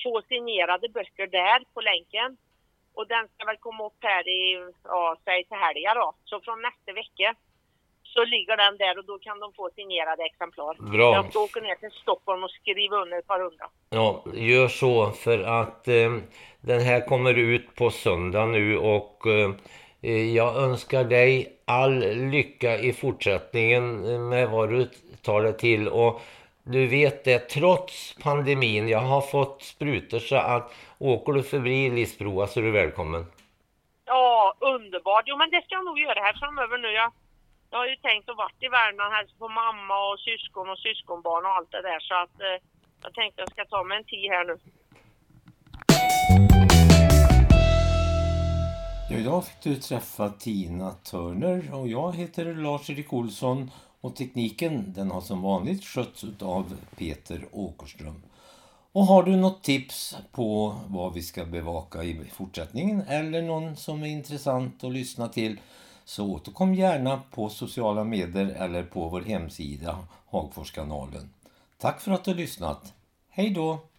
få 0.03 0.21
signerade 0.27 0.89
böcker 0.89 1.27
där 1.27 1.63
på 1.73 1.81
länken. 1.81 2.37
Och 2.93 3.07
den 3.07 3.27
ska 3.27 3.45
väl 3.45 3.57
komma 3.57 3.85
upp 3.85 3.99
här 3.99 4.27
i, 4.27 4.71
ja, 4.83 5.17
säg 5.25 5.43
till 5.43 5.57
helgen 5.57 5.95
då. 5.95 6.13
Så 6.25 6.39
från 6.39 6.61
nästa 6.61 6.93
vecka 6.93 7.35
så 8.03 8.25
ligger 8.25 8.57
den 8.57 8.77
där 8.77 8.97
och 8.97 9.05
då 9.05 9.19
kan 9.19 9.39
de 9.39 9.53
få 9.53 9.69
signerade 9.75 10.23
exemplar. 10.23 10.91
Bra. 10.91 11.13
Jag 11.13 11.29
ska 11.29 11.39
åka 11.39 11.59
ner 11.59 11.75
till 11.75 11.91
Stockholm 11.91 12.43
och 12.43 12.51
skriva 12.51 12.95
under 12.97 13.17
ett 13.19 13.27
par 13.27 13.39
hundra. 13.39 13.69
Ja, 13.89 14.23
gör 14.33 14.67
så 14.67 15.11
för 15.11 15.39
att 15.43 15.87
eh, 15.87 16.11
den 16.61 16.81
här 16.81 17.07
kommer 17.07 17.33
ut 17.33 17.75
på 17.75 17.89
söndag 17.89 18.45
nu 18.45 18.77
och 18.77 19.27
eh, 19.27 19.51
eh, 20.01 20.35
jag 20.35 20.55
önskar 20.55 21.03
dig 21.03 21.59
all 21.65 21.99
lycka 22.15 22.79
i 22.79 22.93
fortsättningen 22.93 24.13
eh, 24.13 24.19
med 24.19 24.49
vad 24.49 24.69
du 24.69 24.89
tar 25.21 25.41
det 25.41 25.53
till 25.53 25.87
och 25.87 26.21
du 26.63 26.87
vet 26.87 27.23
det, 27.23 27.39
trots 27.39 28.15
pandemin, 28.23 28.87
jag 28.87 28.99
har 28.99 29.21
fått 29.21 29.63
sprutor 29.63 30.19
så 30.19 30.35
att 30.35 30.73
åker 30.97 31.33
du 31.33 31.43
förbi 31.43 31.89
Lisbroa 31.89 32.47
så 32.47 32.59
är 32.59 32.63
du 32.63 32.71
välkommen. 32.71 33.25
Ja, 34.05 34.55
underbart. 34.59 35.23
Jo, 35.25 35.37
men 35.37 35.49
det 35.49 35.61
ska 35.61 35.75
jag 35.75 35.85
nog 35.85 35.99
göra 35.99 36.19
här 36.19 36.33
framöver 36.33 36.77
nu. 36.77 36.87
Jag, 36.87 37.11
jag 37.69 37.77
har 37.77 37.87
ju 37.87 37.95
tänkt 37.95 38.29
att 38.29 38.37
varit 38.37 38.63
i 38.63 38.67
Värmland, 38.67 39.13
hälsa 39.13 39.33
på 39.39 39.49
mamma 39.49 40.11
och 40.11 40.19
syskon 40.19 40.69
och 40.69 40.79
syskonbarn 40.79 41.45
och 41.45 41.51
allt 41.51 41.71
det 41.71 41.81
där. 41.81 41.99
Så 41.99 42.13
att 42.23 42.41
eh, 42.41 42.57
jag 43.03 43.13
tänkte 43.13 43.41
jag 43.41 43.51
ska 43.51 43.65
ta 43.65 43.83
mig 43.83 43.97
en 43.97 44.03
tid 44.03 44.29
här 44.31 44.45
nu. 44.45 44.57
Idag 49.19 49.45
fick 49.47 49.61
du 49.63 49.75
träffa 49.75 50.29
Tina 50.29 50.91
Turner 50.91 51.75
och 51.79 51.87
jag 51.87 52.15
heter 52.15 52.45
Lars-Erik 52.45 53.13
Olsson 53.13 53.71
och 54.01 54.15
tekniken 54.15 54.93
den 54.93 55.11
har 55.11 55.21
som 55.21 55.41
vanligt 55.41 55.83
skötts 55.83 56.25
av 56.39 56.77
Peter 56.97 57.47
Åkerström. 57.51 58.21
Och 58.91 59.05
har 59.05 59.23
du 59.23 59.35
något 59.35 59.63
tips 59.63 60.17
på 60.31 60.75
vad 60.87 61.13
vi 61.13 61.21
ska 61.21 61.45
bevaka 61.45 62.03
i 62.03 62.25
fortsättningen 62.33 63.01
eller 63.01 63.41
någon 63.41 63.75
som 63.75 64.03
är 64.03 64.07
intressant 64.07 64.83
att 64.83 64.93
lyssna 64.93 65.27
till 65.27 65.59
så 66.05 66.25
återkom 66.31 66.75
gärna 66.75 67.21
på 67.31 67.49
sociala 67.49 68.03
medier 68.03 68.45
eller 68.45 68.83
på 68.83 69.09
vår 69.09 69.21
hemsida 69.21 70.07
Hagforskanalen. 70.25 71.33
Tack 71.77 72.01
för 72.01 72.11
att 72.11 72.23
du 72.23 72.31
har 72.31 72.37
lyssnat. 72.37 72.93
Hej 73.29 73.49
då! 73.49 73.90